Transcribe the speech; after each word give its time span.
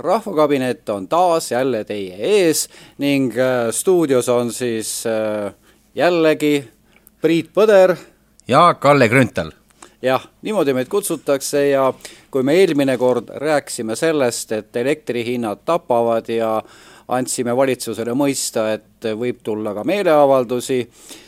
rahvakabinet 0.00 0.88
on 0.88 1.08
taas 1.08 1.50
jälle 1.52 1.84
teie 1.84 2.16
ees 2.16 2.68
ning 2.98 3.32
äh, 3.38 3.70
stuudios 3.70 4.28
on 4.28 4.52
siis 4.52 5.04
äh, 5.06 5.52
jällegi 5.94 6.68
Priit 7.20 7.50
Põder. 7.54 7.96
ja 8.48 8.74
Kalle 8.74 9.08
Grünthal. 9.08 9.50
jah, 10.02 10.28
niimoodi 10.42 10.74
meid 10.74 10.88
kutsutakse 10.88 11.68
ja 11.68 11.92
kui 12.30 12.42
me 12.42 12.54
eelmine 12.60 12.96
kord 12.98 13.28
rääkisime 13.28 13.96
sellest, 13.96 14.52
et 14.52 14.76
elektrihinnad 14.76 15.64
tapavad 15.64 16.28
ja 16.28 16.62
andsime 17.08 17.56
valitsusele 17.56 18.14
mõista, 18.14 18.70
et 18.72 19.10
võib 19.18 19.42
tulla 19.42 19.74
ka 19.74 19.84
meeleavaldusi, 19.84 20.84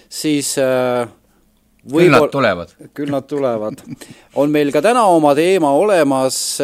siis 0.09 0.55
äh, 0.59 1.09
küll 1.91 2.11
nad 2.13 2.31
tulevad. 2.31 2.73
küll 2.95 3.11
nad 3.11 3.27
tulevad. 3.29 3.83
on 4.39 4.51
meil 4.55 4.73
ka 4.73 4.83
täna 4.85 5.05
oma 5.11 5.35
teema 5.35 5.73
olemas, 5.75 6.59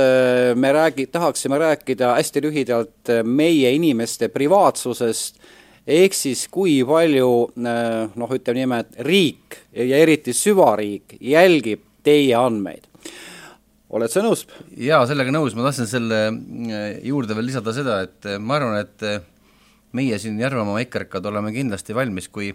me 0.55 0.73
räägi-, 0.73 1.09
tahaksime 1.13 1.59
rääkida 1.59 2.15
hästi 2.17 2.43
lühidalt 2.45 3.15
meie 3.25 3.73
inimeste 3.75 4.29
privaatsusest, 4.29 5.41
ehk 5.87 6.15
siis 6.15 6.47
kui 6.53 6.81
palju 6.87 7.31
noh, 7.57 8.37
ütleme 8.37 8.63
niimoodi, 8.63 8.87
et 8.87 9.07
riik 9.07 9.59
ja 9.73 10.03
eriti 10.05 10.35
süvariik 10.37 11.19
jälgib 11.21 11.83
teie 12.07 12.37
andmeid. 12.39 12.87
oled 13.91 14.13
sa 14.13 14.23
nõus? 14.23 14.47
jaa, 14.77 15.03
sellega 15.09 15.35
nõus, 15.35 15.57
ma 15.57 15.67
tahtsin 15.67 15.91
selle 15.91 16.23
juurde 17.03 17.35
veel 17.35 17.51
lisada 17.51 17.75
seda, 17.75 18.03
et 18.07 18.31
ma 18.39 18.61
arvan, 18.61 18.79
et 18.85 19.27
meie 19.97 20.19
siin 20.21 20.39
Järvamaa 20.41 20.83
EKRK-d 20.85 21.31
oleme 21.31 21.53
kindlasti 21.55 21.97
valmis, 21.97 22.29
kui 22.29 22.53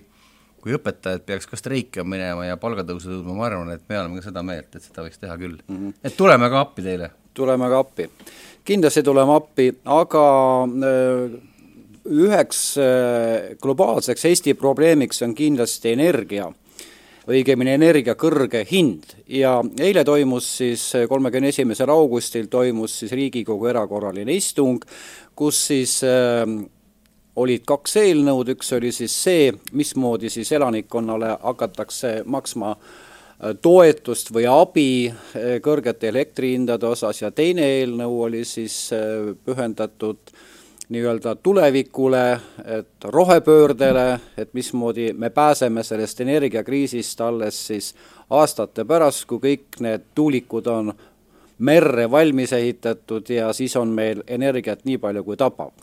kui 0.63 0.77
õpetajad 0.77 1.25
peaks 1.27 1.49
ka 1.49 1.59
streikima 1.59 2.07
minema 2.15 2.47
ja 2.47 2.55
palgatõusu 2.59 3.09
tõudma, 3.11 3.35
ma 3.35 3.47
arvan, 3.49 3.73
et 3.75 3.83
me 3.89 3.99
oleme 3.99 4.21
ka 4.21 4.29
seda 4.29 4.43
meelt, 4.47 4.71
et 4.71 4.85
seda 4.85 5.03
võiks 5.03 5.19
teha 5.19 5.35
küll 5.39 5.57
mm. 5.59 5.75
-hmm. 5.75 5.95
et 6.07 6.15
tuleme 6.17 6.49
ka 6.49 6.61
appi 6.63 6.85
teile. 6.85 7.09
tuleme 7.33 7.69
ka 7.69 7.79
appi. 7.83 8.09
kindlasti 8.63 9.03
tuleme 9.03 9.35
appi, 9.35 9.73
aga 9.85 10.25
äh, 10.63 11.35
üheks 12.05 12.77
äh, 12.79 13.55
globaalseks 13.61 14.25
Eesti 14.25 14.53
probleemiks 14.53 15.21
on 15.21 15.35
kindlasti 15.35 15.91
energia, 15.91 16.47
õigemini 17.27 17.75
energia 17.75 18.15
kõrge 18.15 18.63
hind 18.71 19.03
ja 19.27 19.61
eile 19.79 20.03
toimus 20.03 20.47
siis, 20.57 20.93
kolmekümne 21.09 21.51
esimesel 21.51 21.89
augustil 21.89 22.47
toimus 22.47 22.99
siis 22.99 23.11
Riigikogu 23.11 23.67
erakorraline 23.67 24.31
istung, 24.31 24.85
kus 25.35 25.67
siis 25.67 25.99
äh, 26.03 26.47
olid 27.35 27.65
kaks 27.65 27.97
eelnõud, 28.03 28.53
üks 28.53 28.73
oli 28.77 28.91
siis 28.93 29.15
see, 29.23 29.49
mismoodi 29.73 30.29
siis 30.29 30.51
elanikkonnale 30.53 31.37
hakatakse 31.41 32.21
maksma 32.25 32.73
äh, 32.75 33.53
toetust 33.61 34.33
või 34.33 34.47
abi 34.49 34.87
äh, 35.09 35.57
kõrgete 35.63 36.11
elektrihindade 36.11 36.87
osas 36.87 37.23
ja 37.23 37.31
teine 37.31 37.65
eelnõu 37.79 38.21
oli 38.27 38.43
siis 38.45 38.89
äh, 38.93 39.33
pühendatud 39.45 40.33
nii-öelda 40.93 41.35
tulevikule, 41.39 42.39
et 42.65 43.05
rohepöördele, 43.07 44.19
et 44.37 44.51
mismoodi 44.53 45.13
me 45.17 45.29
pääseme 45.29 45.83
sellest 45.83 46.21
energiakriisist 46.21 47.21
alles 47.21 47.61
siis 47.67 47.93
aastate 48.29 48.85
pärast, 48.85 49.25
kui 49.25 49.39
kõik 49.41 49.79
need 49.81 50.03
tuulikud 50.15 50.67
on 50.67 50.93
merre 51.63 52.05
valmis 52.11 52.53
ehitatud 52.53 53.29
ja 53.31 53.53
siis 53.53 53.75
on 53.79 53.95
meil 53.95 54.21
energiat 54.27 54.83
nii 54.85 54.99
palju, 55.01 55.23
kui 55.23 55.39
tapab 55.39 55.73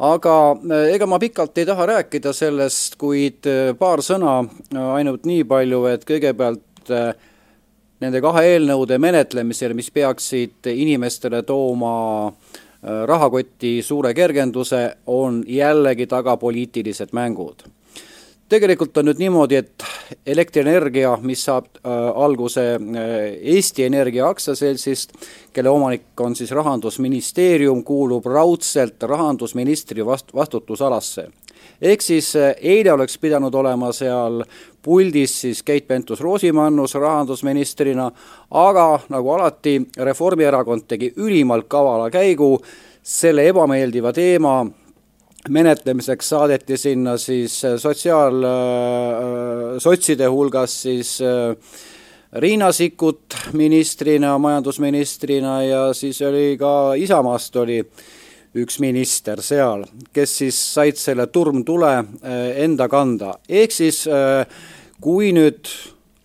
aga 0.00 0.34
eh, 0.56 0.94
ega 0.94 1.06
ma 1.06 1.18
pikalt 1.20 1.58
ei 1.60 1.66
taha 1.68 1.86
rääkida 1.94 2.32
sellest, 2.36 2.96
kuid 3.00 3.46
eh, 3.48 3.72
paar 3.78 4.02
sõna 4.04 4.40
eh, 4.46 4.86
ainult 4.96 5.26
nii 5.28 5.44
palju, 5.48 5.84
et 5.92 6.06
kõigepealt 6.08 6.92
nende 8.00 8.22
kahe 8.24 8.46
eelnõude 8.54 8.96
menetlemisel, 8.98 9.74
mis 9.76 9.90
peaksid 9.92 10.70
inimestele 10.72 11.42
tooma 11.46 11.92
rahakoti 12.80 13.74
suure 13.84 14.14
kergenduse, 14.16 14.80
on 15.12 15.42
jällegi 15.46 16.08
taga 16.08 16.38
poliitilised 16.40 17.12
mängud 17.14 17.66
tegelikult 18.50 18.96
on 18.98 19.08
nüüd 19.10 19.20
niimoodi, 19.20 19.60
et 19.60 19.84
elektrienergia, 20.26 21.12
mis 21.22 21.44
saab 21.46 21.68
äh, 21.80 21.90
alguse 22.24 22.64
äh, 22.74 23.12
Eesti 23.54 23.86
Energia 23.86 24.28
aktsiaseltsist, 24.28 25.14
kelle 25.54 25.70
omanik 25.70 26.20
on 26.20 26.34
siis 26.36 26.50
Rahandusministeerium, 26.56 27.84
kuulub 27.84 28.26
raudselt 28.26 29.02
rahandusministri 29.02 30.06
vast-, 30.06 30.34
vastutusalasse. 30.34 31.28
ehk 31.82 32.02
siis 32.02 32.34
äh, 32.36 32.54
eile 32.60 32.92
oleks 32.92 33.18
pidanud 33.18 33.54
olema 33.54 33.92
seal 33.92 34.42
puldis 34.82 35.40
siis 35.40 35.62
Keit 35.62 35.86
Pentus-Rosimannus 35.88 36.94
rahandusministrina, 36.94 38.10
aga 38.50 39.00
nagu 39.08 39.30
alati, 39.30 39.80
Reformierakond 39.96 40.88
tegi 40.88 41.12
ülimalt 41.16 41.68
kavala 41.68 42.10
käigu 42.10 42.58
selle 43.02 43.48
ebameeldiva 43.48 44.12
teema 44.12 44.64
menetlemiseks 45.48 46.28
saadeti 46.28 46.76
sinna 46.76 47.16
siis 47.18 47.64
äh, 47.64 47.76
sotsiaal, 47.80 48.42
äh, 48.44 49.78
sotside 49.78 50.28
hulgas 50.28 50.82
siis 50.82 51.20
äh, 51.22 51.56
Riina 52.32 52.72
Sikkut 52.72 53.34
ministrina, 53.52 54.38
majandusministrina 54.38 55.62
ja 55.62 55.94
siis 55.94 56.20
oli 56.22 56.56
ka 56.60 56.94
Isamaast 56.94 57.56
oli 57.56 57.80
üks 58.60 58.78
minister 58.82 59.42
seal, 59.42 59.84
kes 60.12 60.36
siis 60.42 60.58
said 60.74 60.98
selle 60.98 61.26
turmtule 61.30 61.90
enda 62.58 62.88
kanda. 62.90 63.34
ehk 63.48 63.72
siis 63.74 64.04
kui 65.00 65.30
nüüd 65.34 65.70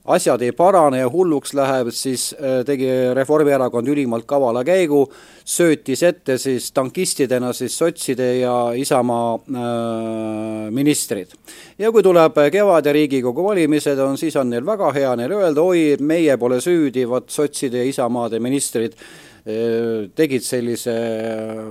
asjad 0.05 0.41
ei 0.45 0.51
parane 0.53 0.99
ja 0.99 1.09
hulluks 1.09 1.53
läheb, 1.57 1.89
siis 1.93 2.29
äh, 2.37 2.59
tegi 2.65 2.89
Reformierakond 3.17 3.89
ülimalt 3.89 4.27
kavala 4.29 4.61
käigu, 4.65 5.01
söötis 5.45 6.03
ette 6.05 6.37
siis 6.41 6.69
tankistidena 6.75 7.51
siis 7.53 7.77
sotside 7.77 8.29
ja 8.37 8.55
Isamaa 8.77 9.33
äh, 9.35 10.71
ministrid. 10.75 11.33
ja 11.77 11.91
kui 11.91 12.03
tuleb 12.03 12.37
kevad 12.51 12.85
ja 12.85 12.93
Riigikogu 12.93 13.43
valimised 13.43 13.99
on, 13.99 14.17
siis 14.17 14.35
on 14.35 14.49
neil 14.53 14.65
väga 14.65 14.91
hea 14.93 15.15
neil 15.15 15.37
öelda, 15.39 15.61
oi, 15.61 15.95
meie 15.99 16.37
pole 16.37 16.61
süüdi, 16.61 17.07
vot 17.09 17.29
sotside 17.29 17.81
ja 17.81 17.89
Isamaade 17.89 18.39
ministrid 18.39 18.93
äh, 18.93 20.09
tegid 20.15 20.45
sellise 20.45 20.95
äh, 20.95 21.65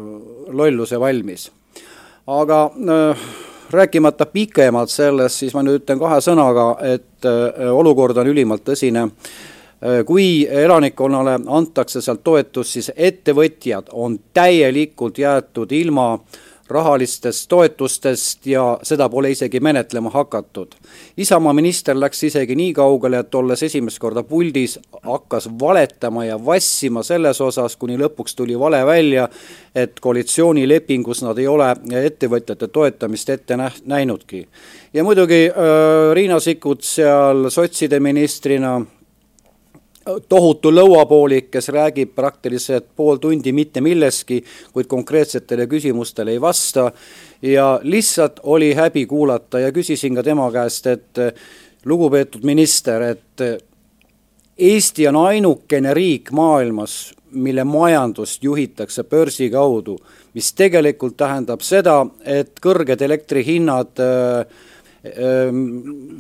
lolluse 0.51 1.01
valmis. 1.01 1.51
aga 2.27 2.71
äh, 2.75 3.27
rääkimata 3.75 4.27
pikemalt 4.27 4.91
sellest, 4.91 5.43
siis 5.43 5.55
ma 5.55 5.63
nüüd 5.63 5.83
ütlen 5.83 5.99
kahe 5.99 6.21
sõnaga, 6.25 6.69
et 6.95 7.29
äh, 7.29 7.69
olukord 7.73 8.17
on 8.17 8.31
ülimalt 8.31 8.65
tõsine. 8.67 9.09
Äh, 9.09 10.01
kui 10.07 10.47
elanikkonnale 10.51 11.39
antakse 11.47 12.03
sealt 12.05 12.25
toetust, 12.25 12.77
siis 12.77 12.91
ettevõtjad 12.97 13.93
on 13.93 14.19
täielikult 14.35 15.19
jäetud 15.19 15.73
ilma 15.73 16.13
äh, 16.15 16.43
rahalistest 16.69 17.49
toetustest 17.49 18.47
ja 18.47 18.79
seda 18.83 19.09
pole 19.09 19.31
isegi 19.31 19.61
menetlema 19.61 20.11
hakatud. 20.11 20.75
Isamaa 21.17 21.53
minister 21.53 21.99
läks 22.01 22.25
isegi 22.25 22.57
nii 22.57 22.73
kaugele, 22.73 23.19
et 23.19 23.35
olles 23.35 23.63
esimest 23.63 23.99
korda 23.99 24.23
puldis, 24.23 24.79
hakkas 25.03 25.49
valetama 25.61 26.25
ja 26.25 26.39
vassima 26.47 27.03
selles 27.03 27.41
osas, 27.41 27.77
kuni 27.77 27.99
lõpuks 28.01 28.37
tuli 28.37 28.59
vale 28.59 28.81
välja, 28.87 29.29
et 29.75 30.01
koalitsioonilepingus 30.01 31.23
nad 31.23 31.39
ei 31.39 31.47
ole 31.49 31.71
ettevõtjate 32.05 32.69
toetamist 32.69 33.31
ette 33.31 33.57
näh-, 33.61 33.81
näinudki. 33.85 34.47
ja 34.93 35.05
muidugi 35.05 35.49
äh, 35.51 36.15
Riina 36.15 36.41
Sikkut 36.41 36.83
seal 36.83 37.51
sotside 37.51 38.01
ministrina 38.01 38.81
tohutu 40.29 40.71
lõuapoolik, 40.73 41.51
kes 41.51 41.69
räägib 41.73 42.15
praktiliselt 42.15 42.87
pool 42.97 43.17
tundi 43.23 43.53
mitte 43.53 43.81
millestki, 43.81 44.43
kuid 44.73 44.89
konkreetsetele 44.91 45.67
küsimustele 45.67 46.35
ei 46.35 46.41
vasta. 46.41 46.91
Ja 47.43 47.81
lihtsalt 47.83 48.41
oli 48.43 48.75
häbi 48.75 49.07
kuulata 49.07 49.61
ja 49.61 49.73
küsisin 49.73 50.15
ka 50.15 50.23
tema 50.23 50.51
käest, 50.53 50.87
et 50.87 51.23
lugupeetud 51.85 52.45
minister, 52.45 53.03
et 53.03 53.47
Eesti 54.59 55.09
on 55.09 55.17
ainukene 55.17 55.95
riik 55.95 56.31
maailmas, 56.31 57.15
mille 57.35 57.65
majandust 57.65 58.45
juhitakse 58.45 59.03
börsi 59.05 59.49
kaudu, 59.51 59.97
mis 60.35 60.53
tegelikult 60.55 61.17
tähendab 61.19 61.65
seda, 61.67 62.05
et 62.23 62.61
kõrged 62.63 63.03
elektrihinnad 63.03 63.99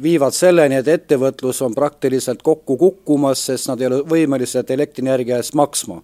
viivad 0.03 0.35
selleni, 0.37 0.77
et 0.77 0.89
ettevõtlus 0.89 1.63
on 1.65 1.75
praktiliselt 1.75 2.43
kokku 2.45 2.77
kukkumas, 2.77 3.47
sest 3.47 3.71
nad 3.71 3.81
ei 3.81 3.89
ole 3.89 4.03
võimelised 4.09 4.71
elektrienergia 4.71 5.41
eest 5.41 5.55
maksma. 5.55 6.03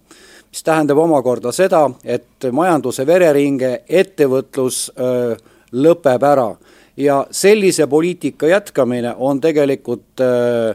mis 0.51 0.63
tähendab 0.63 0.97
omakorda 0.97 1.51
seda, 1.51 1.89
et 2.03 2.43
majanduse 2.51 3.05
vereringe, 3.07 3.83
ettevõtlus 3.87 4.91
öö, 4.99 5.35
lõpeb 5.71 6.23
ära 6.23 6.55
ja 6.97 7.27
sellise 7.31 7.87
poliitika 7.87 8.47
jätkamine 8.47 9.13
on 9.17 9.41
tegelikult 9.41 10.19
öö, 10.19 10.73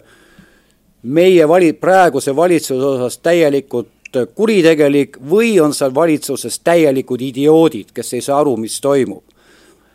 meie 1.03 1.49
vali-, 1.49 1.73
praeguse 1.73 2.37
valitsuse 2.37 2.87
osas 2.87 3.19
täielikult 3.19 3.88
kuritegelik 4.35 5.19
või 5.31 5.61
on 5.61 5.75
seal 5.75 5.94
valitsuses 5.94 6.61
täielikud 6.64 7.20
idioodid, 7.20 7.91
kes 7.93 8.14
ei 8.14 8.20
saa 8.20 8.41
aru, 8.41 8.56
mis 8.56 8.81
toimub. 8.81 9.25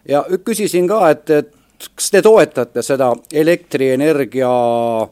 ja 0.08 0.25
küsisin 0.44 0.88
ka, 0.88 1.10
et, 1.10 1.30
et 1.30 1.56
kas 1.95 2.12
te 2.13 2.22
toetate 2.22 2.81
seda 2.86 3.12
elektrienergia 3.33 4.51
äh, 5.01 5.10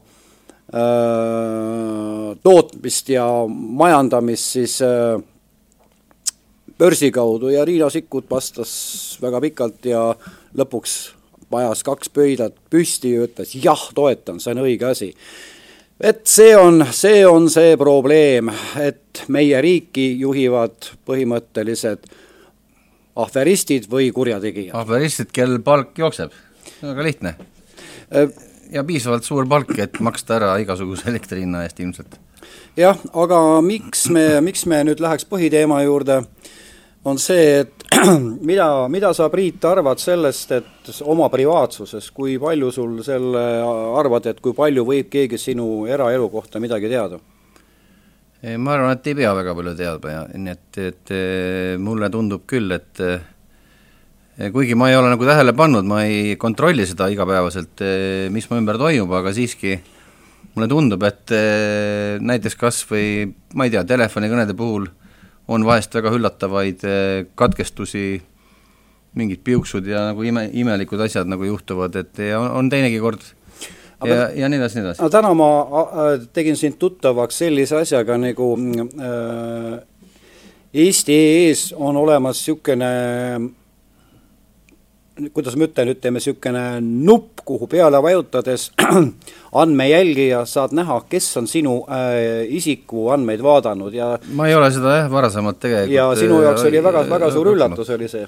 tootmist 2.43 3.09
ja 3.09 3.25
majandamist 3.49 4.57
siis 4.57 4.81
äh, 4.85 5.21
börsi 6.79 7.11
kaudu 7.11 7.49
ja 7.49 7.65
Riina 7.65 7.89
Sikkut 7.89 8.29
vastas 8.31 9.17
väga 9.21 9.41
pikalt 9.41 9.85
ja 9.85 10.03
lõpuks 10.57 10.99
pajas 11.49 11.83
kaks 11.83 12.11
pöidlat 12.13 12.55
püsti 12.69 13.15
ja 13.15 13.25
ütles 13.27 13.55
jah, 13.57 13.87
toetan, 13.95 14.39
see 14.39 14.53
on 14.53 14.63
õige 14.63 14.87
asi. 14.89 15.09
et 15.99 16.21
see 16.29 16.55
on, 16.57 16.85
see 16.95 17.25
on 17.27 17.49
see 17.51 17.75
probleem, 17.77 18.51
et 18.79 19.25
meie 19.27 19.61
riiki 19.61 20.11
juhivad 20.21 20.93
põhimõttelised 21.09 22.07
ahveristid 23.19 23.89
või 23.91 24.11
kurjategijad. 24.15 24.75
ahveristid, 24.77 25.33
kel 25.35 25.59
palk 25.65 25.97
jookseb, 25.97 26.31
väga 26.81 27.03
lihtne. 27.03 27.35
Äh, 28.15 28.29
ja 28.73 28.83
piisavalt 28.85 29.25
suur 29.27 29.47
palk, 29.49 29.73
et 29.81 29.99
maksta 30.03 30.37
ära 30.39 30.53
igasuguse 30.61 31.09
elektri 31.11 31.43
hinna 31.43 31.63
eest 31.65 31.79
ilmselt. 31.81 32.19
jah, 32.77 32.97
aga 33.13 33.39
miks 33.65 34.07
me, 34.13 34.25
miks 34.45 34.65
me 34.69 34.83
nüüd 34.87 35.01
läheks 35.03 35.27
põhiteema 35.29 35.81
juurde, 35.83 36.21
on 37.09 37.19
see, 37.19 37.63
et 37.63 37.85
mida, 38.49 38.69
mida 38.91 39.11
sa, 39.15 39.29
Priit, 39.33 39.65
arvad 39.65 39.99
sellest, 40.01 40.51
et 40.55 41.01
oma 41.03 41.29
privaatsuses, 41.33 42.11
kui 42.15 42.37
palju 42.41 42.71
sul 42.71 43.01
selle, 43.05 43.43
arvad, 43.99 44.29
et 44.31 44.39
kui 44.43 44.55
palju 44.55 44.85
võib 44.87 45.09
keegi 45.11 45.39
sinu 45.41 45.85
eraelu 45.89 46.29
kohta 46.31 46.61
midagi 46.61 46.91
teada? 46.91 47.19
ma 48.39 48.71
arvan, 48.71 48.93
et 48.95 49.07
ei 49.11 49.17
pea 49.19 49.33
väga 49.35 49.51
palju 49.51 49.71
teadma 49.75 50.11
ja 50.13 50.19
nii 50.31 50.53
et, 50.53 50.77
et 50.79 51.11
mulle 51.83 52.07
tundub 52.13 52.45
küll, 52.47 52.71
et 52.71 53.01
kuigi 54.53 54.75
ma 54.79 54.87
ei 54.89 54.95
ole 54.95 55.09
nagu 55.11 55.25
tähele 55.27 55.53
pannud, 55.57 55.87
ma 55.87 56.03
ei 56.07 56.35
kontrolli 56.39 56.85
seda 56.87 57.09
igapäevaselt, 57.11 57.81
mis 58.31 58.47
mu 58.49 58.59
ümber 58.61 58.79
toimub, 58.79 59.11
aga 59.19 59.33
siiski 59.35 59.73
mulle 60.53 60.69
tundub, 60.71 61.03
et 61.03 61.33
näiteks 62.23 62.55
kas 62.59 62.79
või 62.87 63.27
ma 63.59 63.67
ei 63.67 63.73
tea, 63.73 63.83
telefonikõnede 63.87 64.55
puhul 64.57 64.87
on 65.49 65.65
vahest 65.65 65.95
väga 65.97 66.13
üllatavaid 66.13 66.85
eh, 66.85 67.25
katkestusi, 67.37 68.21
mingid 69.17 69.41
piuksud 69.43 69.87
ja 69.89 70.09
nagu 70.11 70.23
ime, 70.23 70.45
imelikud 70.53 71.01
asjad 71.01 71.29
nagu 71.29 71.47
juhtuvad, 71.47 71.95
et 71.97 72.21
ja 72.21 72.37
on, 72.39 72.51
on 72.59 72.69
teinegi 72.69 72.99
kord 73.01 73.23
ja, 74.05 74.27
ja 74.37 74.49
nii 74.51 74.59
edasi, 74.61 74.77
nii 74.77 74.85
edasi. 74.85 75.07
täna 75.11 75.31
ma 75.33 75.47
tegin 76.33 76.57
sind 76.59 76.77
tuttavaks 76.79 77.41
sellise 77.41 77.79
asjaga 77.81 78.19
nagu 78.21 78.51
äh, 78.53 79.79
Eesti 80.69 81.15
EE-s 81.17 81.71
on 81.73 81.97
olemas 81.97 82.37
niisugune 82.37 82.89
kuidas 85.33 85.55
ma 85.59 85.67
ütlen, 85.67 85.91
ütleme 85.93 86.19
niisugune 86.19 86.63
nupp, 86.81 87.43
kuhu 87.47 87.67
peale 87.71 88.01
vajutades 88.03 88.69
andmejälgija 89.61 90.43
saad 90.49 90.75
näha, 90.77 91.01
kes 91.09 91.29
on 91.41 91.49
sinu 91.49 91.79
äh, 91.91 92.45
isikuandmeid 92.59 93.43
vaadanud 93.43 93.95
ja 93.95 94.13
ma 94.37 94.49
ei 94.49 94.55
ole 94.57 94.71
seda 94.75 94.99
jah, 95.01 95.11
varasemalt 95.11 95.59
tegelikult 95.59 95.95
ja 95.95 96.09
sinu 96.19 96.41
jaoks 96.45 96.65
oli 96.69 96.83
väga, 96.83 97.05
väga 97.09 97.31
suur 97.35 97.53
üllatus, 97.53 97.93
oli 97.95 98.09
see? 98.11 98.25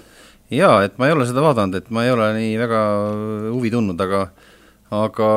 jaa, 0.51 0.81
et 0.85 0.97
ma 0.99 1.09
ei 1.09 1.15
ole 1.15 1.27
seda 1.29 1.43
vaadanud, 1.45 1.79
et 1.79 1.89
ma 1.93 2.05
ei 2.05 2.13
ole 2.13 2.31
nii 2.37 2.55
väga 2.61 2.81
huvi 3.51 3.71
tundnud, 3.73 4.07
aga 4.07 4.25
aga, 4.91 5.31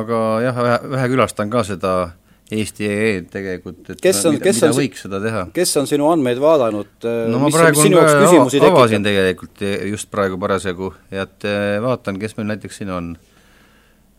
aga 0.00 0.18
jah, 0.44 0.64
vähe, 0.64 0.78
vähe 0.94 1.12
külastan 1.14 1.50
ka 1.50 1.64
seda 1.66 1.94
Eesti 2.04 2.19
EE-d 2.50 3.28
tegelikult, 3.30 3.92
et 3.92 4.00
kes 4.02 4.24
on, 4.26 4.34
mida, 4.34 4.44
kes 4.48 4.58
mida 4.58 4.70
on, 4.72 4.78
võiks 4.80 5.04
seda 5.04 5.20
teha. 5.22 5.42
kes 5.54 5.74
on 5.78 5.86
sinu 5.90 6.08
andmeid 6.10 6.40
vaadanud? 6.42 7.06
no 7.30 7.42
ma 7.42 7.50
praegu 7.54 7.84
on 7.84 7.94
ka 7.94 8.70
avasin 8.72 9.06
tegelikult 9.06 9.62
just 9.90 10.10
praegu 10.10 10.38
parasjagu 10.40 10.90
ja 11.14 11.28
et 11.28 11.46
eh, 11.46 11.76
vaatan, 11.82 12.18
kes 12.22 12.34
meil 12.38 12.50
näiteks 12.50 12.82
siin 12.82 12.90
on 12.96 13.12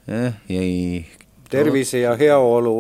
eh,. 0.08 0.40
jäi 0.48 1.04
tervise 1.52 2.06
ja 2.06 2.16
heaolu 2.20 2.78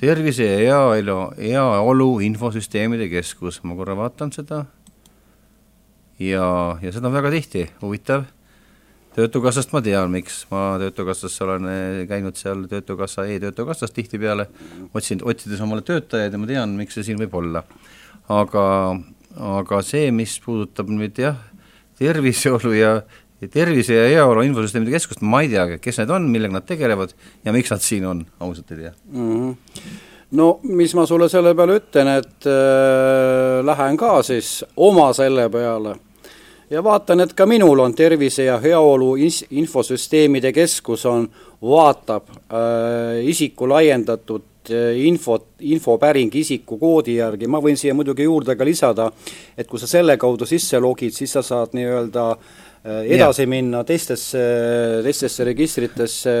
tervise 0.00 0.48
ja 0.48 0.58
heaolu, 0.62 1.20
heaolu 1.36 2.08
infosüsteemide 2.24 3.10
keskus, 3.12 3.60
ma 3.68 3.76
korra 3.76 3.96
vaatan 3.98 4.32
seda 4.32 4.64
ja, 6.22 6.48
ja 6.80 6.92
seda 6.94 7.10
on 7.10 7.16
väga 7.18 7.32
tihti, 7.34 7.68
huvitav 7.82 8.24
töötukassast 9.18 9.72
ma 9.74 9.82
tean, 9.84 10.10
miks, 10.12 10.42
ma 10.52 10.62
Töötukassasse 10.80 11.44
olen 11.46 11.68
eh, 11.72 12.00
käinud 12.10 12.38
seal 12.38 12.64
Töötukassa 12.70 13.26
e, 13.26 13.36
e-Töötukassas 13.36 13.94
tihtipeale, 13.94 14.48
otsin, 14.94 15.22
otsides 15.26 15.62
omale 15.64 15.82
töötajaid 15.86 16.34
ja 16.34 16.40
ma 16.40 16.50
tean, 16.50 16.74
miks 16.78 16.98
see 16.98 17.10
siin 17.10 17.20
võib 17.20 17.34
olla. 17.40 17.64
aga, 18.28 18.64
aga 19.58 19.80
see, 19.82 20.10
mis 20.14 20.36
puudutab 20.44 20.90
nüüd 20.92 21.18
jah, 21.18 21.38
terviseolu 21.98 22.74
ja 22.76 22.92
tervise 23.54 23.96
ja 23.96 24.08
heaolu 24.12 24.44
infosüsteemide 24.46 24.92
keskust, 24.94 25.22
ma 25.22 25.40
ei 25.42 25.50
tea, 25.52 25.78
kes 25.82 26.02
need 26.02 26.12
on, 26.12 26.28
millega 26.30 26.58
nad 26.58 26.66
tegelevad 26.68 27.14
ja 27.46 27.54
miks 27.54 27.72
nad 27.72 27.82
siin 27.82 28.06
on, 28.06 28.26
ausalt 28.42 28.70
ei 28.74 28.84
tea 28.84 28.92
mm. 29.12 29.32
-hmm 29.32 30.04
no 30.30 30.58
mis 30.62 30.92
ma 30.94 31.06
sulle 31.08 31.28
selle 31.32 31.54
peale 31.56 31.78
ütlen, 31.80 32.10
et 32.20 32.46
äh, 32.46 33.64
lähen 33.64 33.96
ka 33.96 34.18
siis 34.22 34.64
oma 34.76 35.08
selle 35.16 35.48
peale 35.48 35.94
ja 36.70 36.82
vaatan, 36.84 37.24
et 37.24 37.32
ka 37.36 37.46
minul 37.46 37.80
on 37.80 37.94
Tervise 37.94 38.48
ja 38.48 38.58
Heaolu 38.60 39.14
Infosüsteemide 39.50 40.52
Keskus 40.52 41.06
on, 41.06 41.28
vaatab 41.62 42.28
äh, 42.30 43.24
isiku 43.26 43.68
laiendatud 43.68 44.70
äh, 44.70 44.94
infot, 45.06 45.46
infopäring 45.60 46.34
isikukoodi 46.34 47.18
järgi, 47.18 47.48
ma 47.50 47.60
võin 47.62 47.78
siia 47.78 47.96
muidugi 47.98 48.28
juurde 48.28 48.56
ka 48.56 48.66
lisada, 48.66 49.10
et 49.56 49.66
kui 49.66 49.80
sa 49.80 49.90
selle 49.90 50.16
kaudu 50.20 50.46
sisse 50.46 50.78
logid, 50.80 51.16
siis 51.16 51.34
sa 51.34 51.42
saad 51.42 51.74
nii-öelda 51.74 52.28
äh, 52.30 53.02
edasi 53.16 53.46
ja. 53.46 53.50
minna 53.50 53.82
teistesse, 53.84 54.44
teistesse 55.02 55.48
registritesse, 55.48 56.34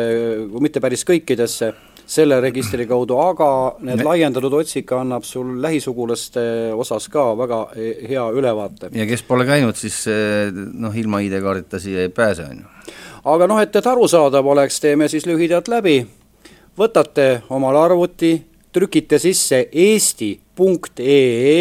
mitte 0.60 0.84
päris 0.84 1.06
kõikidesse 1.08 1.72
selle 2.08 2.38
registri 2.40 2.86
kaudu, 2.88 3.18
aga 3.20 3.48
need 3.84 4.00
laiendatud 4.04 4.54
otsika 4.60 5.02
annab 5.02 5.26
sul 5.28 5.58
lähisugulaste 5.62 6.40
osas 6.72 7.08
ka 7.12 7.24
väga 7.36 7.58
hea 7.76 8.24
ülevaate. 8.32 8.88
ja 8.96 9.06
kes 9.06 9.22
pole 9.28 9.44
käinud, 9.48 9.76
siis 9.76 10.06
eh, 10.08 10.48
noh, 10.52 10.94
ilma 10.96 11.20
ID-kaardita 11.26 11.78
siia 11.82 12.06
ei 12.06 12.12
pääse, 12.14 12.42
on 12.48 12.56
ju. 12.62 12.64
aga 13.34 13.46
noh, 13.50 13.60
et, 13.60 13.76
et 13.76 13.86
arusaadav 13.92 14.46
oleks, 14.54 14.80
teeme 14.80 15.08
siis 15.12 15.26
lühidalt 15.28 15.68
läbi, 15.68 16.06
võtate 16.78 17.42
omale 17.52 17.78
arvuti, 17.82 18.32
trükite 18.72 19.18
sisse 19.20 19.68
eesti.ee 19.68 21.60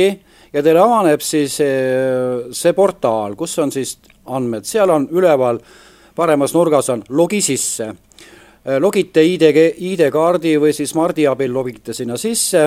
ja 0.53 0.63
teile 0.63 0.79
avaneb 0.79 1.21
siis 1.21 1.59
eh, 1.59 2.47
see 2.55 2.73
portaal, 2.77 3.35
kus 3.35 3.59
on 3.59 3.71
siis 3.75 3.97
andmed, 4.31 4.63
seal 4.67 4.89
on 4.95 5.11
üleval 5.11 5.59
paremas 6.15 6.55
nurgas 6.55 6.87
on 6.89 7.03
logi 7.09 7.43
sisse 7.43 7.91
logite 8.79 9.23
ID, 9.23 9.47
ID-kaardi 9.77 10.57
või 10.59 10.73
siis 10.75 10.91
Smardi 10.91 11.27
abil 11.27 11.53
logite 11.53 11.93
sinna 11.95 12.17
sisse 12.19 12.65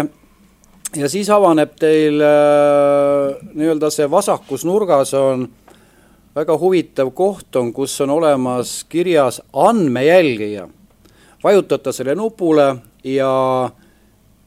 ja 0.97 1.09
siis 1.09 1.28
avaneb 1.30 1.75
teil 1.78 2.21
äh, 2.25 3.37
nii-öelda 3.52 3.90
see 3.92 4.09
vasakus 4.11 4.64
nurgas 4.64 5.14
on 5.14 5.47
väga 6.35 6.57
huvitav 6.59 7.11
koht 7.14 7.57
on, 7.57 7.73
kus 7.73 8.00
on 8.00 8.11
olemas 8.11 8.85
kirjas 8.88 9.42
andmejälgija. 9.52 10.69
vajutate 11.42 11.92
selle 11.92 12.14
nupule 12.14 12.76
ja 13.04 13.71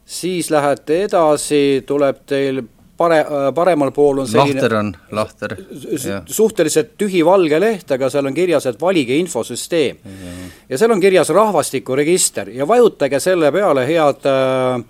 siis 0.04 0.50
lähete 0.50 1.02
edasi, 1.04 1.84
tuleb 1.86 2.16
teil 2.26 2.62
pare-, 2.96 3.20
äh, 3.20 3.48
paremal 3.54 3.92
pool 3.94 4.22
on 4.24 4.28
selline 4.28 4.60
lahter 4.60 4.76
on, 4.78 4.92
lahter. 5.10 5.56
suhteliselt 6.26 6.94
tühi 6.98 7.24
valge 7.26 7.60
leht, 7.60 7.90
aga 7.96 8.10
seal 8.10 8.26
on 8.30 8.34
kirjas, 8.34 8.66
et 8.70 8.80
valige 8.80 9.16
infosüsteem. 9.16 9.96
ja 10.68 10.78
seal 10.78 10.92
on 10.92 11.00
kirjas 11.00 11.30
rahvastikuregister 11.34 12.52
ja 12.54 12.68
vajutage 12.68 13.20
selle 13.20 13.52
peale, 13.52 13.86
head 13.88 14.28
äh, 14.30 14.84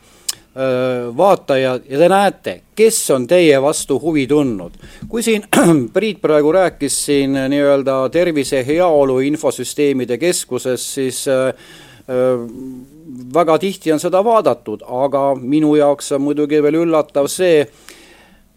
äh, 0.56 1.16
vaatajad, 1.16 1.82
ja 1.88 1.98
te 1.98 2.08
näete, 2.08 2.54
kes 2.76 2.98
on 3.14 3.26
teie 3.26 3.62
vastu 3.62 3.98
huvi 4.00 4.26
tundnud. 4.26 4.72
kui 5.08 5.22
siin 5.22 5.44
Priit 5.94 6.20
praegu 6.20 6.52
rääkis 6.52 7.04
siin 7.06 7.32
nii-öelda 7.48 8.08
tervise 8.12 8.64
heaolu 8.66 9.18
infosüsteemide 9.20 10.18
keskuses, 10.18 10.94
siis 10.94 11.24
äh, 11.28 11.48
äh, 12.08 12.94
väga 13.34 13.58
tihti 13.58 13.92
on 13.92 14.00
seda 14.00 14.24
vaadatud, 14.24 14.84
aga 14.86 15.34
minu 15.40 15.74
jaoks 15.76 16.12
on 16.12 16.24
muidugi 16.28 16.62
veel 16.62 16.82
üllatav 16.84 17.28
see, 17.30 17.66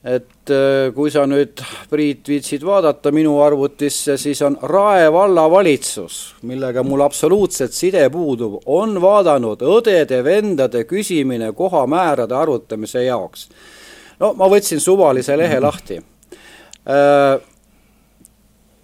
et 0.04 0.52
äh, 0.54 0.94
kui 0.96 1.10
sa 1.12 1.26
nüüd, 1.28 1.62
Priit, 1.90 2.28
viitsid 2.30 2.64
vaadata 2.66 3.12
minu 3.16 3.38
arvutisse, 3.44 4.18
siis 4.22 4.42
on 4.46 4.58
Rae 4.70 5.08
vallavalitsus, 5.14 6.20
millega 6.48 6.84
mul 6.86 7.02
absoluutselt 7.06 7.74
side 7.76 8.06
puudub, 8.14 8.60
on 8.66 9.00
vaadanud 9.02 9.64
õdede-vendade 9.66 10.86
küsimine 10.90 11.52
kohamäärade 11.58 12.36
arvutamise 12.38 13.04
jaoks. 13.08 13.50
no 14.20 14.34
ma 14.34 14.50
võtsin 14.50 14.80
suvalise 14.82 15.38
lehe 15.38 15.60
lahti. 15.60 16.00
Äh, 16.88 17.40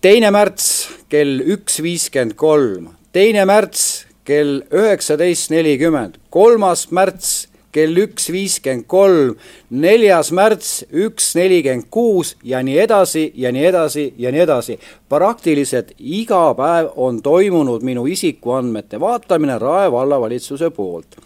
teine 0.02 0.32
märts 0.32 0.90
kell 1.10 1.40
üks 1.56 1.80
viiskümmend 1.82 2.36
kolm, 2.36 2.90
teine 3.14 3.46
märts 3.46 4.06
kell 4.26 4.64
üheksateist 4.72 5.52
nelikümmend, 5.52 6.18
kolmas 6.32 6.88
märts 6.92 7.43
kell 7.74 7.98
üks 8.06 8.30
viiskümmend 8.34 8.86
kolm, 8.88 9.36
neljas 9.70 10.32
märts 10.36 10.84
üks 10.90 11.34
nelikümmend 11.38 11.90
kuus 11.94 12.36
ja 12.46 12.62
nii 12.64 12.78
edasi 12.86 13.26
ja 13.36 13.52
nii 13.52 13.66
edasi 13.70 14.08
ja 14.18 14.32
nii 14.32 14.44
edasi. 14.46 14.80
praktiliselt 15.10 15.94
iga 16.00 16.54
päev 16.58 16.94
on 16.96 17.22
toimunud 17.22 17.84
minu 17.84 18.06
isikuandmete 18.06 19.00
vaatamine 19.00 19.60
Rae 19.60 19.92
vallavalitsuse 19.92 20.70
poolt. 20.70 21.18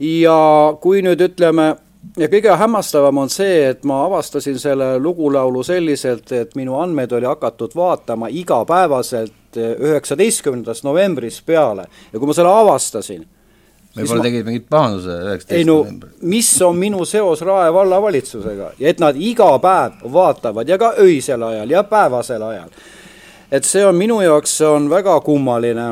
ja 0.00 0.38
kui 0.80 1.02
nüüd 1.02 1.20
ütleme, 1.20 1.74
ja 2.16 2.28
kõige 2.28 2.56
hämmastavam 2.58 3.22
on 3.24 3.30
see, 3.30 3.68
et 3.72 3.84
ma 3.88 4.02
avastasin 4.06 4.58
selle 4.58 4.96
lugulaulu 5.02 5.62
selliselt, 5.66 6.32
et 6.32 6.56
minu 6.58 6.78
andmeid 6.80 7.12
oli 7.12 7.26
hakatud 7.26 7.76
vaatama 7.76 8.30
igapäevaselt 8.30 9.58
üheksateistkümnendast 9.58 10.84
novembrist 10.84 11.46
peale 11.46 11.86
ja 12.12 12.18
kui 12.18 12.28
ma 12.28 12.36
selle 12.36 12.52
avastasin, 12.52 13.24
võib-olla 13.96 14.26
tegid 14.26 14.46
mingit 14.46 14.68
pahanduse 14.70 15.16
üheksateist 15.26 15.68
no, 15.68 15.78
novembril. 15.82 16.14
mis 16.32 16.50
on 16.64 16.78
minu 16.80 17.04
seos 17.08 17.42
Rae 17.44 17.72
vallavalitsusega 17.74 18.70
ja 18.80 18.92
et 18.92 19.02
nad 19.02 19.18
iga 19.18 19.50
päev 19.62 20.06
vaatavad 20.14 20.68
ja 20.68 20.78
ka 20.80 20.94
öisel 21.02 21.42
ajal 21.48 21.74
ja 21.76 21.84
päevasel 21.88 22.42
ajal. 22.46 22.72
et 23.50 23.68
see 23.68 23.84
on 23.86 23.98
minu 23.98 24.20
jaoks, 24.24 24.56
see 24.62 24.68
on 24.68 24.88
väga 24.90 25.18
kummaline. 25.20 25.88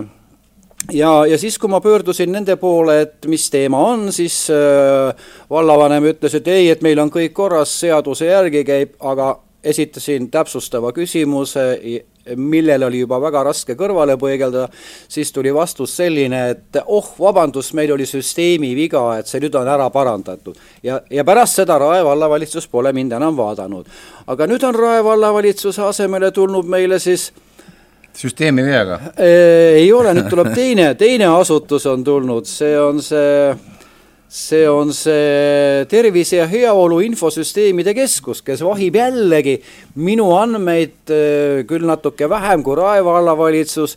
ja, 0.93 1.13
ja 1.27 1.39
siis, 1.39 1.59
kui 1.59 1.69
ma 1.69 1.81
pöördusin 1.81 2.33
nende 2.33 2.57
poole, 2.57 3.01
et 3.01 3.27
mis 3.27 3.51
teema 3.51 3.85
on, 3.93 4.09
siis 4.13 4.47
äh, 4.55 5.29
vallavanem 5.51 6.11
ütles, 6.15 6.35
et 6.35 6.49
ei, 6.49 6.71
et 6.71 6.83
meil 6.83 6.99
on 6.99 7.13
kõik 7.13 7.37
korras, 7.37 7.77
seaduse 7.81 8.33
järgi 8.33 8.65
käib, 8.65 8.97
aga 9.01 9.35
esitasin 9.65 10.31
täpsustava 10.31 10.93
küsimuse 10.97 11.67
millele 12.37 12.87
oli 12.87 13.03
juba 13.03 13.21
väga 13.23 13.43
raske 13.51 13.77
kõrvale 13.79 14.17
põigelda, 14.21 14.67
siis 15.09 15.33
tuli 15.33 15.53
vastus 15.55 15.97
selline, 15.97 16.43
et 16.55 16.81
oh, 16.87 17.13
vabandust, 17.19 17.75
meil 17.79 17.93
oli 17.95 18.07
süsteemi 18.09 18.73
viga, 18.77 19.03
et 19.19 19.31
see 19.31 19.43
nüüd 19.43 19.57
on 19.59 19.69
ära 19.69 19.91
parandatud. 19.91 20.59
ja, 20.83 21.01
ja 21.11 21.25
pärast 21.25 21.61
seda 21.61 21.79
Rae 21.79 22.05
vallavalitsus 22.05 22.69
pole 22.69 22.93
mind 22.93 23.13
enam 23.13 23.37
vaadanud. 23.37 23.87
aga 24.27 24.47
nüüd 24.47 24.65
on 24.65 24.75
Rae 24.75 25.05
vallavalitsuse 25.05 25.83
asemele 25.83 26.31
tulnud 26.31 26.67
meile 26.67 26.99
siis 26.99 27.31
süsteemi 28.17 28.65
veaga? 28.65 29.01
ei 29.19 29.93
ole, 29.93 30.15
nüüd 30.15 30.31
tuleb 30.31 30.55
teine, 30.55 30.95
teine 30.95 31.31
asutus 31.35 31.87
on 31.87 32.05
tulnud, 32.05 32.47
see 32.47 32.79
on 32.81 33.03
see 33.03 33.55
see 34.31 34.69
on 34.71 34.93
see 34.95 35.85
Tervise 35.91 36.39
ja 36.39 36.47
Heaolu 36.47 37.01
Infosüsteemide 37.03 37.95
Keskus, 37.99 38.45
kes 38.47 38.63
vahib 38.63 38.95
jällegi 39.01 39.57
minu 39.99 40.29
andmeid 40.39 41.11
äh, 41.11 41.63
küll 41.67 41.87
natuke 41.89 42.29
vähem 42.31 42.63
kui 42.63 42.79
Rae 42.79 43.03
vallavalitsus, 43.05 43.97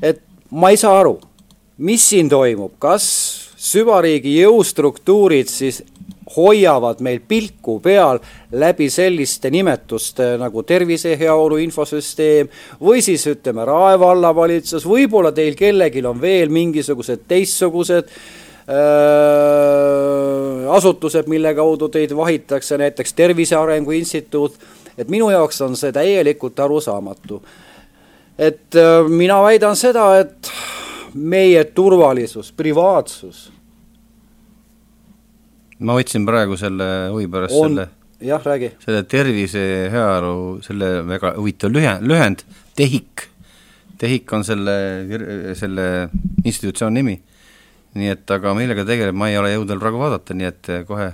et 0.00 0.22
ma 0.56 0.72
ei 0.72 0.80
saa 0.80 1.02
aru, 1.02 1.18
mis 1.84 2.06
siin 2.14 2.30
toimub, 2.32 2.78
kas 2.80 3.04
süvariigi 3.60 4.38
jõustruktuurid 4.38 5.52
siis 5.52 5.82
hoiavad 6.34 7.02
meil 7.04 7.20
pilku 7.28 7.76
peal 7.84 8.22
läbi 8.56 8.86
selliste 8.90 9.50
nimetuste 9.52 10.30
nagu 10.40 10.62
Tervise 10.64 11.12
Heaolu 11.20 11.58
Infosüsteem 11.60 12.48
või 12.80 13.04
siis 13.04 13.26
ütleme, 13.28 13.68
Rae 13.68 14.00
vallavalitsus, 14.00 14.88
võib-olla 14.88 15.34
teil 15.36 15.52
kellelgi 15.60 16.00
on 16.08 16.24
veel 16.24 16.48
mingisugused 16.48 17.28
teistsugused 17.28 18.08
Äh, 18.08 18.43
asutused, 20.70 21.28
mille 21.28 21.54
kaudu 21.54 21.88
teid 21.88 22.14
vahitakse, 22.16 22.78
näiteks 22.78 23.12
Tervise 23.14 23.56
Arengu 23.56 23.90
Instituut, 23.90 24.56
et 24.98 25.08
minu 25.08 25.28
jaoks 25.30 25.60
on 25.66 25.76
see 25.76 25.92
täielikult 25.92 26.60
arusaamatu. 26.60 27.42
et 28.38 28.74
äh, 28.74 29.08
mina 29.08 29.42
väidan 29.42 29.76
seda, 29.76 30.18
et 30.18 30.50
meie 31.14 31.64
turvalisus, 31.64 32.52
privaatsus. 32.52 33.52
ma 35.78 35.94
võtsin 35.98 36.26
praegu 36.26 36.56
selle 36.56 36.88
huvi 37.12 37.28
pärast 37.28 37.54
on, 37.54 37.68
selle 37.68 37.88
jah, 38.20 38.42
räägi. 38.44 38.72
selle 38.80 39.02
tervise 39.02 39.60
ja 39.60 39.90
heaolu, 39.90 40.58
selle 40.62 41.06
väga 41.06 41.34
huvitav 41.36 41.70
lühend, 41.70 42.08
lühend, 42.08 42.42
TEHIK. 42.76 43.28
TEHIK 43.98 44.32
on 44.32 44.44
selle, 44.44 44.74
selle 45.54 46.08
institutsiooni 46.44 47.02
nimi 47.02 47.20
nii 47.94 48.14
et 48.14 48.30
aga 48.34 48.54
millega 48.58 48.86
tegeleb, 48.88 49.14
ma 49.16 49.30
ei 49.30 49.38
ole 49.38 49.52
jõudnud 49.54 49.82
praegu 49.82 50.00
vaadata, 50.00 50.34
nii 50.34 50.50
et 50.50 50.72
kohe 50.88 51.12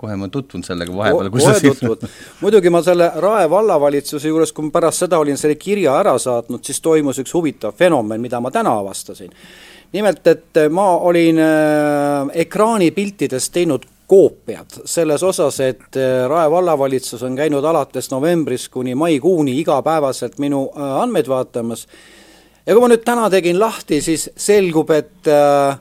kohe 0.00 0.16
ma 0.16 0.30
tutvun 0.32 0.62
sellega 0.64 0.94
vahepeal, 0.96 1.28
kui 1.32 1.42
sa 1.44 1.54
tutvud. 1.60 2.06
muidugi 2.40 2.72
ma 2.72 2.80
selle 2.84 3.10
Rae 3.20 3.48
vallavalitsuse 3.52 4.30
juures, 4.32 4.54
kui 4.56 4.64
ma 4.68 4.72
pärast 4.78 5.04
seda 5.04 5.18
olin 5.20 5.36
selle 5.40 5.58
kirja 5.60 5.98
ära 6.00 6.14
saatnud, 6.18 6.64
siis 6.64 6.80
toimus 6.80 7.20
üks 7.20 7.34
huvitav 7.36 7.76
fenomen, 7.76 8.20
mida 8.20 8.40
ma 8.40 8.52
täna 8.54 8.78
avastasin. 8.80 9.32
nimelt, 9.92 10.26
et 10.26 10.60
ma 10.70 10.86
olin 11.10 11.38
äh, 11.44 12.30
ekraanipiltidest 12.44 13.52
teinud 13.52 13.84
koopiad 14.10 14.80
selles 14.88 15.22
osas, 15.22 15.60
et 15.60 15.98
Rae 16.28 16.50
vallavalitsus 16.50 17.22
on 17.22 17.36
käinud 17.36 17.64
alates 17.64 18.10
novembrist 18.10 18.70
kuni 18.72 18.94
maikuuni 18.94 19.58
igapäevaselt 19.60 20.38
minu 20.38 20.64
andmeid 20.74 21.28
vaatamas 21.28 21.84
ja 22.66 22.74
kui 22.74 22.82
ma 22.82 22.88
nüüd 22.90 23.04
täna 23.04 23.28
tegin 23.30 23.60
lahti, 23.60 24.00
siis 24.02 24.30
selgub, 24.36 24.90
et 24.96 25.28
äh, 25.28 25.78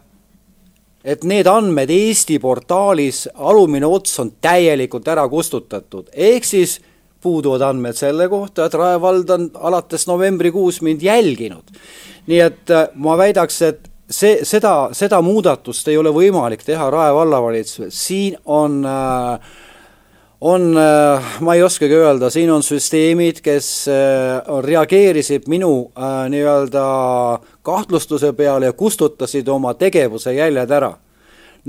et 1.03 1.23
need 1.23 1.47
andmed 1.47 1.89
Eesti 1.89 2.39
portaalis, 2.39 3.27
alumine 3.35 3.87
ots 3.87 4.19
on 4.19 4.33
täielikult 4.41 5.07
ära 5.07 5.27
kustutatud, 5.29 6.09
ehk 6.13 6.45
siis 6.45 6.79
puuduvad 7.21 7.63
andmed 7.67 7.97
selle 7.99 8.29
kohta, 8.31 8.65
et 8.65 8.75
Rae 8.79 8.99
vald 9.01 9.29
on 9.35 9.49
alates 9.53 10.07
novembrikuus 10.07 10.81
mind 10.81 11.01
jälginud. 11.03 11.75
nii 12.27 12.39
et 12.39 12.69
äh, 12.69 12.87
ma 12.95 13.17
väidaks, 13.17 13.61
et 13.61 13.89
see, 14.09 14.39
seda, 14.45 14.89
seda 14.93 15.21
muudatust 15.25 15.87
ei 15.87 15.97
ole 15.97 16.11
võimalik 16.13 16.63
teha 16.65 16.89
Rae 16.91 17.13
vallavalitsusel, 17.15 17.89
siin 17.91 18.37
on 18.45 18.83
äh, 18.85 19.39
on, 20.41 20.77
äh, 20.77 21.23
ma 21.39 21.55
ei 21.55 21.63
oskagi 21.63 21.93
öelda, 21.93 22.29
siin 22.29 22.51
on 22.51 22.63
süsteemid, 22.63 23.41
kes 23.43 23.87
äh, 23.91 24.39
reageerisid 24.63 25.49
minu 25.51 25.91
äh, 25.91 26.29
nii-öelda 26.31 26.85
kahtlustuse 27.65 28.31
peale 28.33 28.71
ja 28.71 28.73
kustutasid 28.73 29.47
oma 29.47 29.73
tegevuse 29.73 30.33
jäljed 30.33 30.71
ära. 30.71 30.93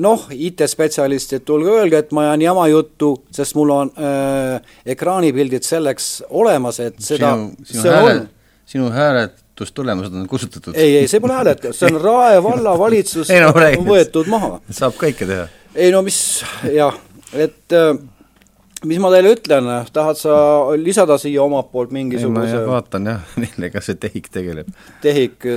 noh, 0.00 0.28
IT-spetsialistid, 0.30 1.42
tulge 1.44 1.68
öelge, 1.68 1.98
et 1.98 2.12
ma 2.14 2.22
ajan 2.28 2.42
jama 2.42 2.68
juttu, 2.70 3.08
sest 3.34 3.56
mul 3.58 3.72
on 3.74 3.90
äh, 3.98 4.60
ekraanipildid 4.86 5.66
selleks 5.66 6.22
olemas, 6.30 6.78
et 6.80 7.00
seda 7.02 7.34
sinu, 7.34 7.66
sinu 7.66 7.82
hääle, 7.90 8.14
sinu 8.70 8.90
hääletustulemused 8.94 10.14
on 10.14 10.28
kustutatud? 10.30 10.78
ei, 10.78 10.96
ei, 11.02 11.10
see 11.10 11.20
pole 11.20 11.34
hääletus, 11.34 11.82
see 11.82 11.90
on 11.90 12.00
Rae 12.06 12.38
vallavalitsus 12.42 13.34
no, 13.42 13.50
võetud 13.90 14.30
maha. 14.30 14.60
saab 14.70 14.94
kõike 15.02 15.26
teha? 15.26 15.50
ei 15.74 15.90
no 15.92 16.04
mis, 16.06 16.22
jah, 16.70 16.94
et 17.34 17.74
äh, 17.76 17.98
mis 18.88 19.00
ma 19.02 19.10
teile 19.12 19.34
ütlen, 19.34 19.68
tahad 19.92 20.18
sa 20.18 20.34
lisada 20.80 21.18
siia 21.20 21.42
omalt 21.44 21.70
poolt 21.72 21.92
mingisuguse 21.94 22.62
ma 22.64 22.74
vaatan 22.78 23.10
jah, 23.10 23.22
millega 23.42 23.82
see 23.84 23.98
TEHIK 24.00 24.32
tegeleb. 24.32 24.72
TEHIK, 25.04 25.48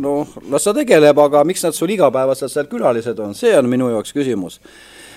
noh, 0.00 0.34
las 0.52 0.68
ta 0.68 0.74
tegeleb, 0.76 1.20
aga 1.26 1.44
miks 1.48 1.64
nad 1.66 1.76
sul 1.76 1.92
igapäevaselt 1.92 2.52
seal 2.52 2.68
külalised 2.70 3.20
on, 3.20 3.36
see 3.36 3.52
on 3.58 3.68
minu 3.70 3.90
jaoks 3.92 4.14
küsimus. 4.16 4.60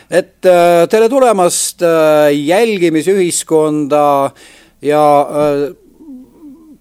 et 0.10 0.46
äh, 0.48 0.86
tere 0.88 1.10
tulemast 1.12 1.84
äh, 1.84 2.32
jälgimisühiskonda 2.36 4.32
ja 4.82 5.04
äh, 5.22 5.64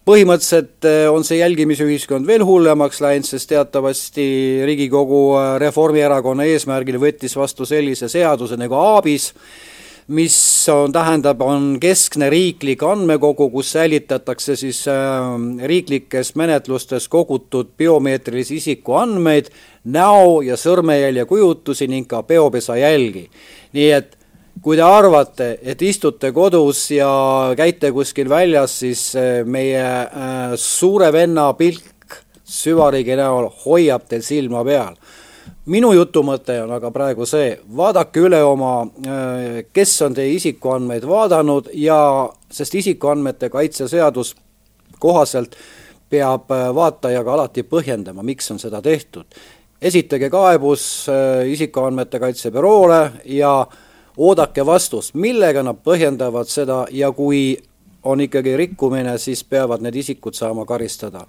põhimõtteliselt 0.07 0.87
on 1.11 1.25
see 1.27 1.41
jälgimisühiskond 1.41 2.27
veel 2.27 2.45
hullemaks 2.47 3.01
läinud, 3.03 3.27
sest 3.27 3.49
teatavasti 3.51 4.27
Riigikogu 4.67 5.35
Reformierakonna 5.59 6.47
eesmärgil 6.47 7.01
võttis 7.03 7.35
vastu 7.35 7.67
sellise 7.67 8.07
seaduse 8.11 8.55
nagu 8.55 8.79
ABIS, 8.79 9.33
mis 10.07 10.69
on, 10.71 10.93
tähendab, 10.95 11.41
on 11.43 11.77
keskne 11.83 12.29
riiklik 12.31 12.83
andmekogu, 12.87 13.49
kus 13.51 13.73
säilitatakse 13.75 14.57
siis 14.57 14.85
äh, 14.89 15.25
riiklikes 15.67 16.35
menetlustes 16.39 17.09
kogutud 17.09 17.73
biomeetrilisi 17.79 18.61
isikuandmeid, 18.61 19.51
näo- 19.85 20.43
ja 20.47 20.57
sõrmejäljekujutusi 20.57 21.89
ning 21.91 22.07
ka 22.09 22.23
peopesa 22.23 22.77
jälgi. 22.77 23.29
nii 23.73 23.91
et 23.93 24.17
kui 24.63 24.77
te 24.77 24.83
arvate, 24.83 25.59
et 25.63 25.83
istute 25.83 26.33
kodus 26.33 26.91
ja 26.91 27.53
käite 27.57 27.91
kuskil 27.93 28.29
väljas, 28.29 28.79
siis 28.79 29.11
äh, 29.17 29.45
meie 29.45 29.83
äh, 29.83 30.55
suure 30.55 31.13
venna 31.13 31.53
pilk 31.53 32.23
süvariigi 32.47 33.17
näol 33.19 33.51
hoiab 33.65 34.07
teil 34.09 34.23
silma 34.23 34.63
peal 34.65 34.95
minu 35.67 35.93
jutu 35.95 36.23
mõte 36.27 36.59
on 36.63 36.73
aga 36.77 36.91
praegu 36.95 37.27
see, 37.27 37.57
vaadake 37.77 38.23
üle 38.29 38.43
oma, 38.47 38.75
äh, 39.07 39.65
kes 39.73 39.95
on 40.07 40.15
teie 40.15 40.35
isikuandmeid 40.37 41.07
vaadanud 41.09 41.71
ja, 41.75 41.99
sest 42.51 42.75
isikuandmete 42.75 43.51
kaitse 43.51 43.89
seadus 43.89 44.35
kohaselt 44.99 45.57
peab 46.11 46.51
äh, 46.55 46.69
vaatajaga 46.75 47.35
alati 47.35 47.67
põhjendama, 47.67 48.23
miks 48.23 48.51
on 48.51 48.63
seda 48.63 48.83
tehtud. 48.83 49.27
esitage 49.83 50.31
kaebus 50.31 51.09
äh, 51.09 51.49
isikuandmete 51.53 52.19
kaitse 52.19 52.51
büroole 52.51 53.11
ja 53.25 53.67
oodake 54.17 54.67
vastust, 54.67 55.15
millega 55.15 55.63
nad 55.63 55.77
põhjendavad 55.85 56.49
seda 56.49 56.87
ja 56.91 57.13
kui 57.13 57.59
on 58.07 58.23
ikkagi 58.25 58.57
rikkumine, 58.57 59.19
siis 59.19 59.45
peavad 59.45 59.83
need 59.85 59.99
isikud 60.03 60.35
saama 60.35 60.65
karistada. 60.67 61.27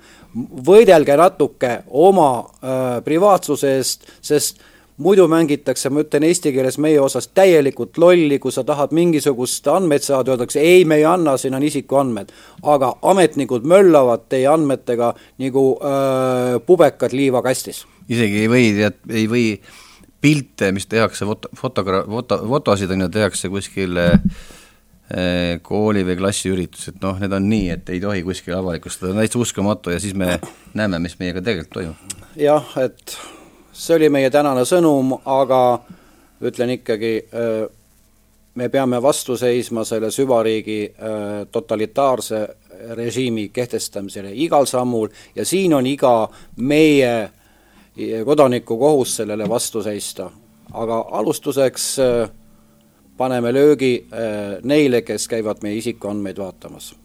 võidelge 0.66 1.18
natuke 1.18 1.78
oma 1.90 2.32
äh, 2.40 3.04
privaatsuse 3.04 3.78
eest, 3.78 4.10
sest 4.22 4.62
muidu 4.98 5.28
mängitakse, 5.30 5.90
ma 5.94 6.02
ütlen 6.02 6.26
eesti 6.28 6.52
keeles 6.56 6.78
meie 6.82 7.00
osas 7.02 7.30
täielikult 7.38 7.98
lolli, 8.02 8.40
kui 8.42 8.54
sa 8.54 8.64
tahad 8.66 8.94
mingisugust 8.98 9.68
andmeid 9.70 10.06
saada, 10.06 10.34
öeldakse 10.34 10.62
ei, 10.62 10.86
me 10.86 10.98
ei 11.02 11.06
anna, 11.06 11.38
siin 11.38 11.56
on 11.58 11.64
isikuandmed. 11.64 12.34
aga 12.64 12.94
ametnikud 13.02 13.66
möllavad 13.66 14.26
teie 14.30 14.48
andmetega 14.50 15.14
nagu 15.44 15.66
äh, 15.82 16.58
pubekad 16.66 17.14
liivakastis. 17.14 17.86
isegi 18.10 18.46
ei 18.46 18.50
või, 18.50 18.72
ei 19.14 19.28
või 19.30 19.46
pilte, 20.22 20.72
mis 20.72 20.88
tehakse, 20.90 21.26
foto, 21.26 21.50
fotogra-, 21.56 22.06
foto, 22.10 22.42
fotosid 22.48 22.92
on 22.92 23.06
ju, 23.06 23.10
tehakse 23.20 23.50
kuskil 23.54 23.98
äh, 24.02 24.18
kooli 25.64 26.04
või 26.04 26.18
klassiüritused, 26.20 26.98
noh, 27.00 27.20
need 27.22 27.32
on 27.32 27.46
nii, 27.48 27.70
et 27.78 27.90
ei 27.94 28.02
tohi 28.04 28.26
kuskil 28.28 28.58
avalikustada, 28.58 29.14
täitsa 29.16 29.40
uskumatu 29.40 29.94
ja 29.94 30.02
siis 30.04 30.16
me 30.20 30.40
näeme, 30.76 31.00
mis 31.00 31.16
meiega 31.22 31.40
tegelikult 31.42 31.78
toimub. 31.78 32.26
jah, 32.36 32.74
et 32.84 33.16
see 33.72 33.96
oli 33.96 34.10
meie 34.12 34.30
tänane 34.34 34.66
sõnum, 34.68 35.14
aga 35.24 35.62
ütlen 36.44 36.76
ikkagi, 36.76 37.14
me 38.58 38.70
peame 38.74 39.00
vastu 39.02 39.38
seisma 39.38 39.86
selle 39.88 40.12
süvariigi 40.12 40.80
totalitaarse 41.52 42.42
režiimi 42.98 43.50
kehtestamisele 43.54 44.34
igal 44.34 44.66
sammul 44.66 45.10
ja 45.36 45.46
siin 45.46 45.74
on 45.74 45.88
iga 45.88 46.28
meie 46.58 47.30
kodaniku 48.26 48.78
kohus 48.78 49.16
sellele 49.16 49.50
vastu 49.50 49.84
seista. 49.84 50.32
aga 50.74 51.06
alustuseks 51.12 51.98
paneme 53.18 53.54
löögi 53.54 54.08
neile, 54.64 55.02
kes 55.02 55.28
käivad 55.28 55.58
meie 55.62 55.78
isikuandmeid 55.78 56.38
vaatamas. 56.38 56.96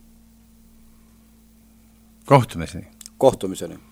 kohtumiseni! 2.27 2.87
kohtumiseni! 3.19 3.92